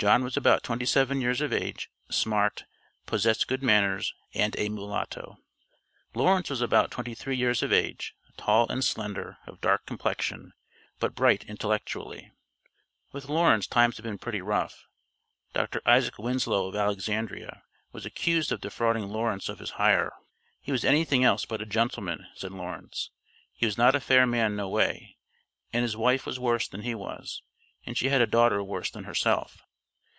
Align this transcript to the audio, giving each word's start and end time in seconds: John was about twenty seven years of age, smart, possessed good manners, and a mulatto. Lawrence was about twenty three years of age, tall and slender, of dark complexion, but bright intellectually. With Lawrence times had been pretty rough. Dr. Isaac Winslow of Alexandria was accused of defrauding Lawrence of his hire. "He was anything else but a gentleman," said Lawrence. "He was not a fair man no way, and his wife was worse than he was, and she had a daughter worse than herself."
John 0.00 0.22
was 0.22 0.36
about 0.36 0.62
twenty 0.62 0.86
seven 0.86 1.20
years 1.20 1.40
of 1.40 1.52
age, 1.52 1.90
smart, 2.08 2.66
possessed 3.04 3.48
good 3.48 3.64
manners, 3.64 4.14
and 4.32 4.54
a 4.56 4.68
mulatto. 4.68 5.38
Lawrence 6.14 6.50
was 6.50 6.60
about 6.60 6.92
twenty 6.92 7.16
three 7.16 7.36
years 7.36 7.64
of 7.64 7.72
age, 7.72 8.14
tall 8.36 8.68
and 8.70 8.84
slender, 8.84 9.38
of 9.44 9.60
dark 9.60 9.86
complexion, 9.86 10.52
but 11.00 11.16
bright 11.16 11.42
intellectually. 11.46 12.30
With 13.10 13.28
Lawrence 13.28 13.66
times 13.66 13.96
had 13.96 14.04
been 14.04 14.18
pretty 14.20 14.40
rough. 14.40 14.86
Dr. 15.52 15.82
Isaac 15.84 16.16
Winslow 16.16 16.68
of 16.68 16.76
Alexandria 16.76 17.64
was 17.90 18.06
accused 18.06 18.52
of 18.52 18.60
defrauding 18.60 19.08
Lawrence 19.08 19.48
of 19.48 19.58
his 19.58 19.70
hire. 19.70 20.12
"He 20.60 20.70
was 20.70 20.84
anything 20.84 21.24
else 21.24 21.44
but 21.44 21.60
a 21.60 21.66
gentleman," 21.66 22.28
said 22.36 22.52
Lawrence. 22.52 23.10
"He 23.52 23.66
was 23.66 23.76
not 23.76 23.96
a 23.96 24.00
fair 24.00 24.28
man 24.28 24.54
no 24.54 24.68
way, 24.68 25.16
and 25.72 25.82
his 25.82 25.96
wife 25.96 26.24
was 26.24 26.38
worse 26.38 26.68
than 26.68 26.82
he 26.82 26.94
was, 26.94 27.42
and 27.84 27.98
she 27.98 28.10
had 28.10 28.20
a 28.20 28.28
daughter 28.28 28.62
worse 28.62 28.92
than 28.92 29.02
herself." 29.02 29.58